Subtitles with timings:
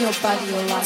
[0.00, 0.84] your body, your life,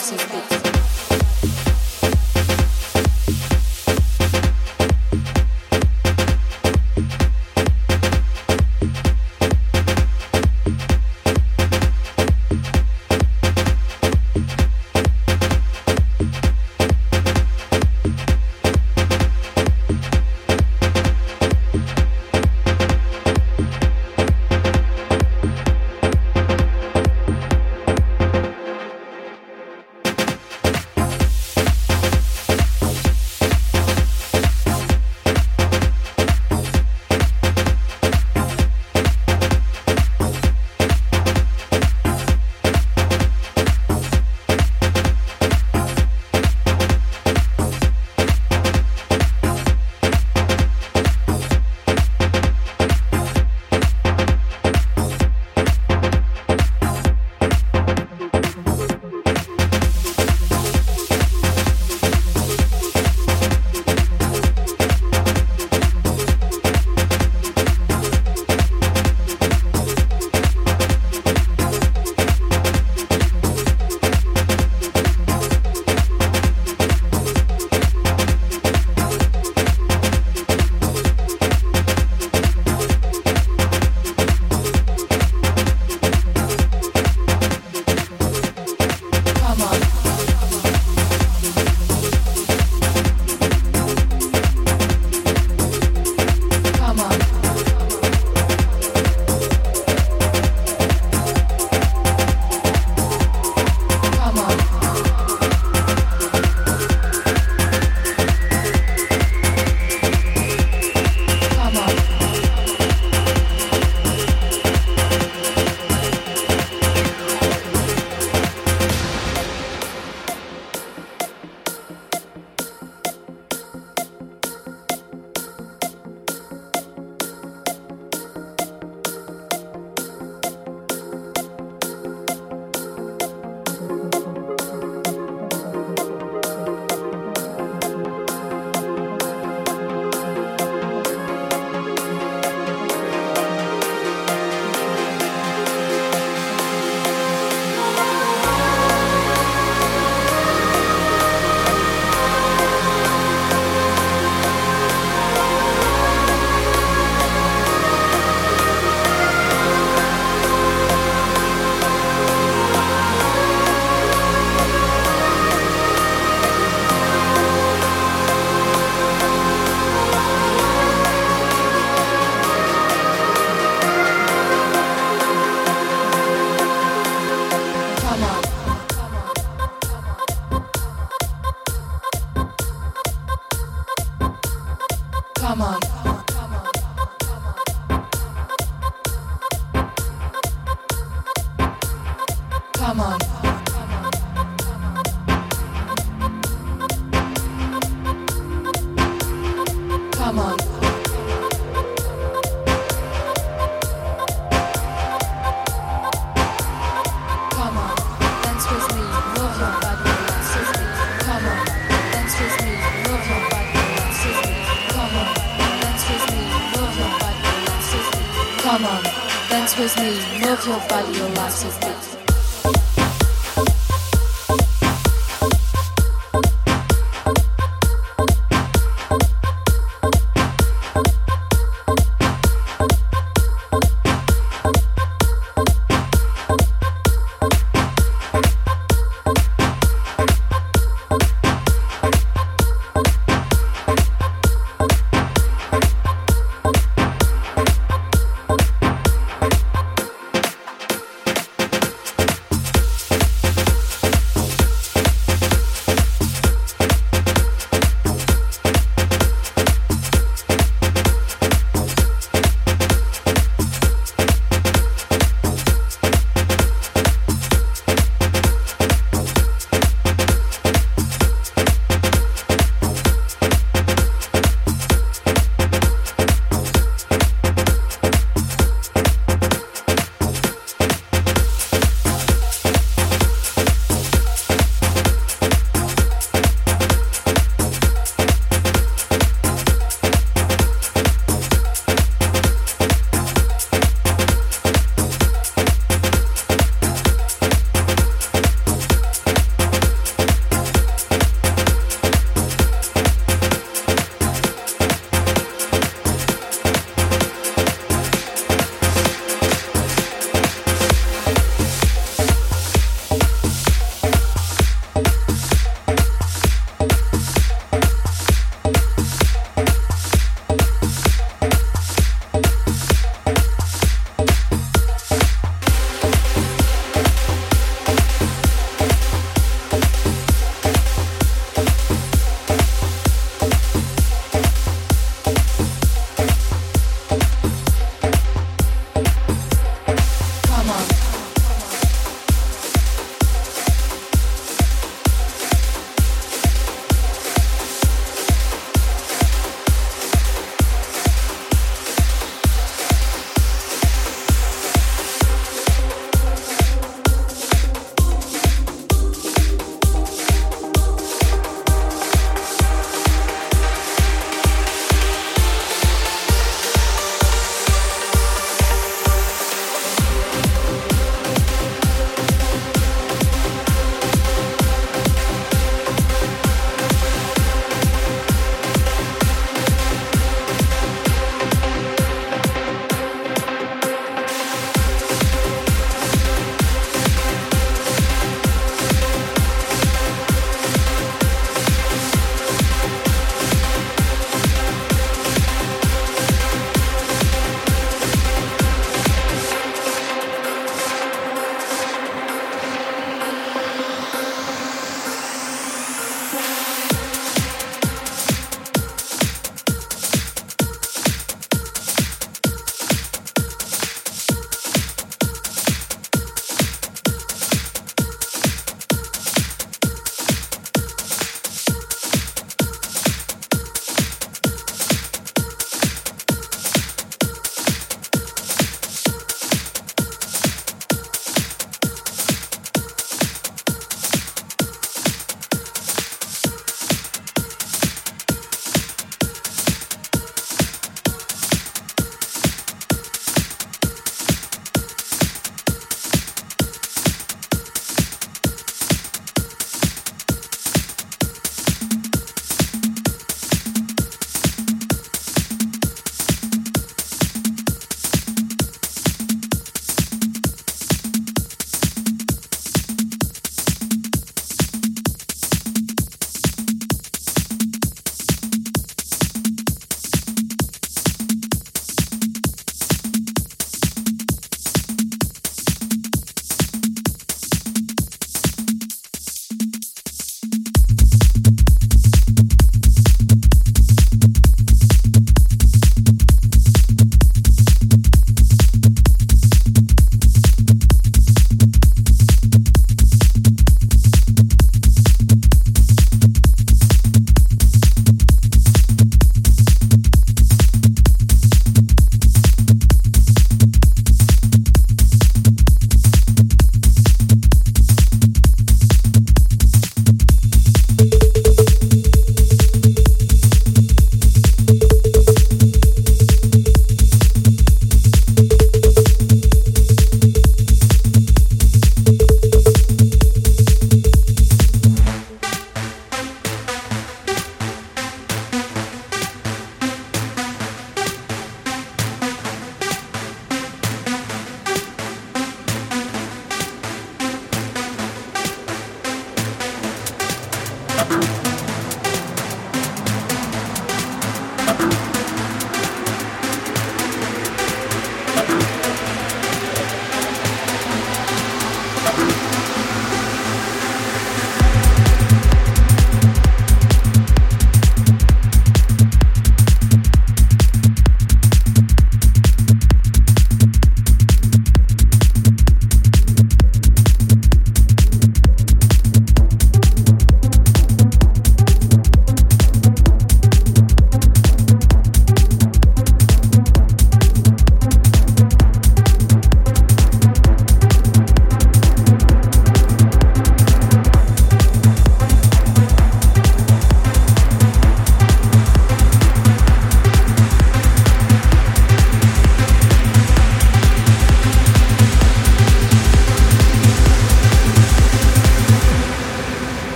[219.81, 221.90] with me, move your body, your life with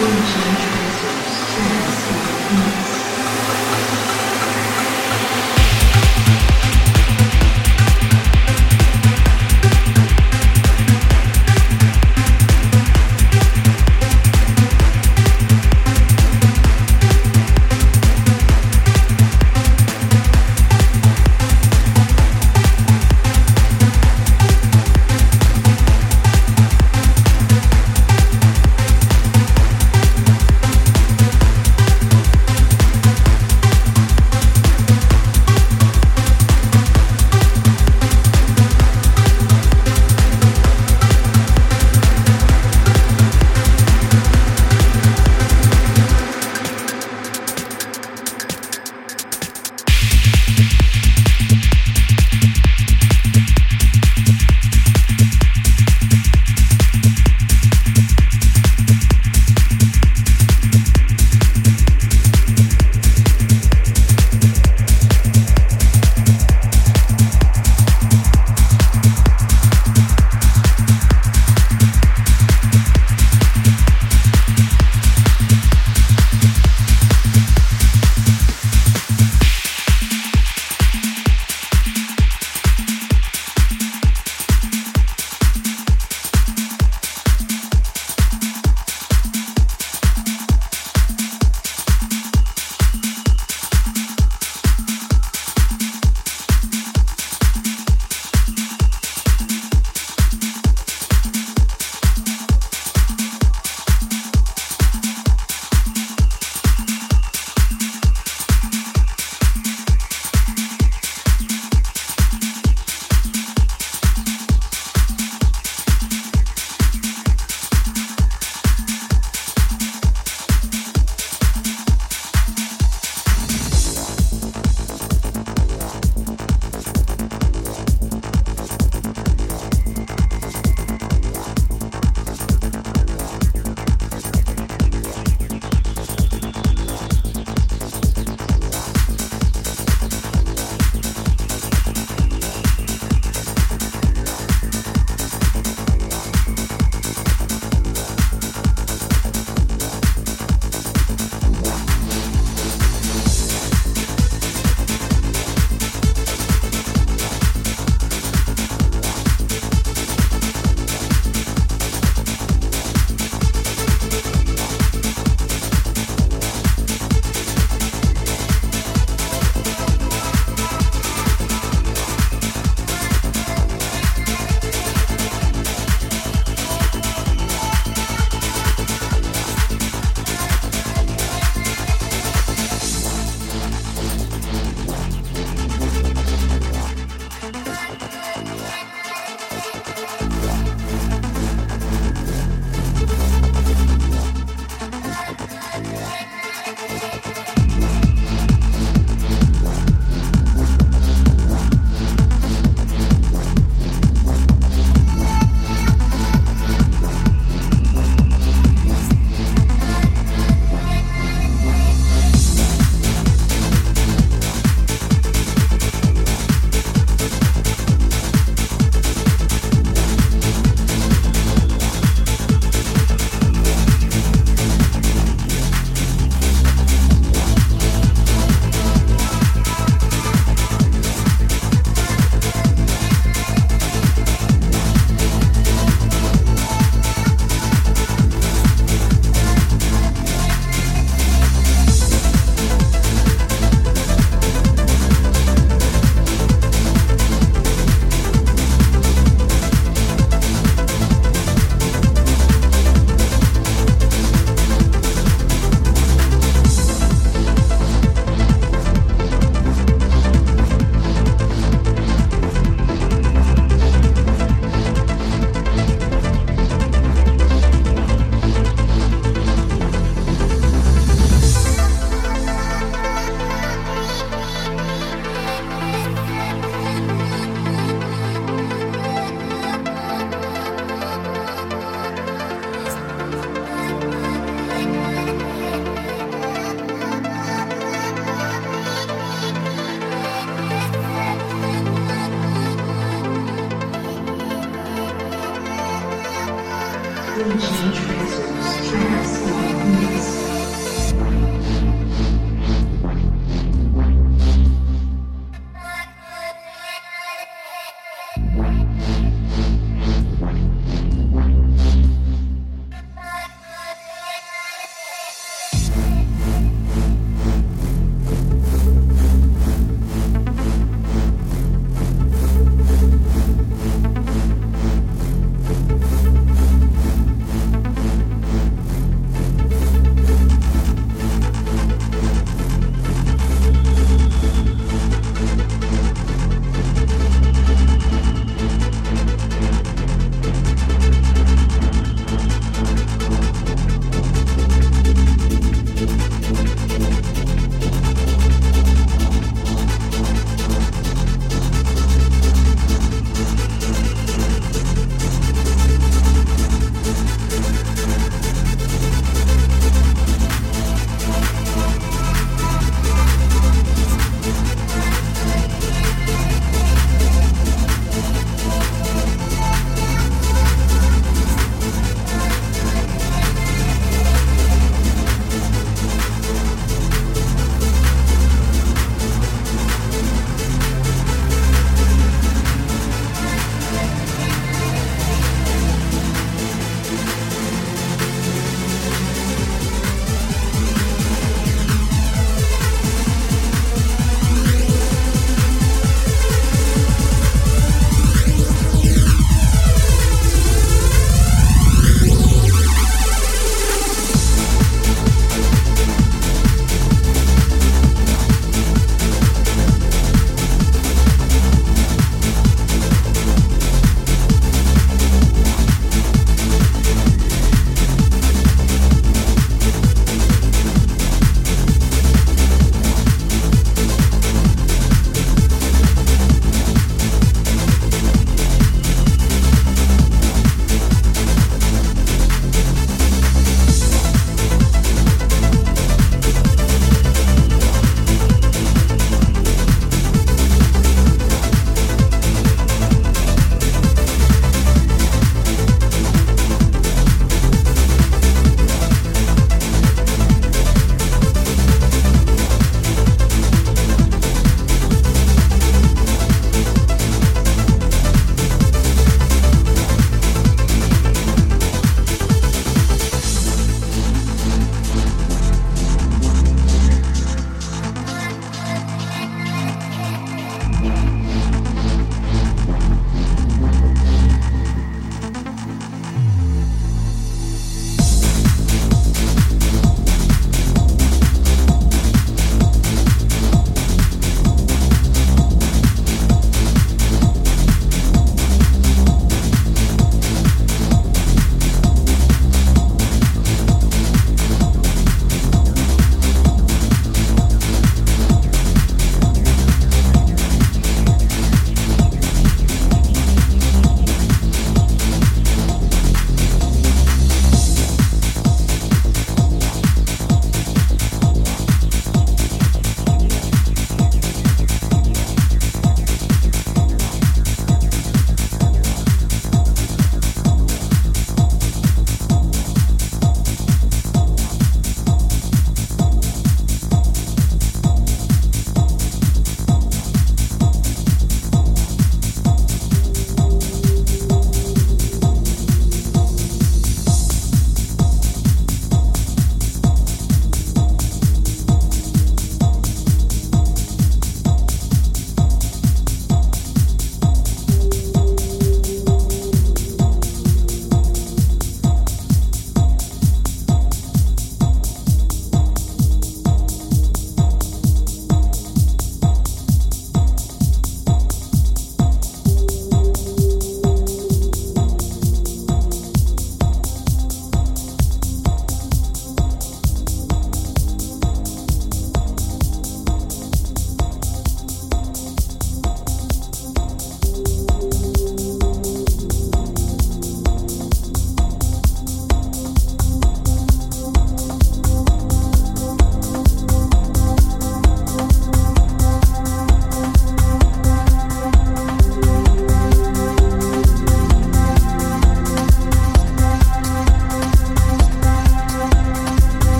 [0.00, 0.77] 问题